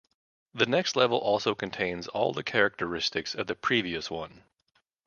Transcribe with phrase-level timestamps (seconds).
[0.55, 4.43] The next level also contains all the characteristics of the previous one.